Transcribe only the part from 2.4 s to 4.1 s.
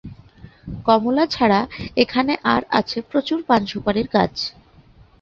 আর আছে প্রচুর পান-সুপারির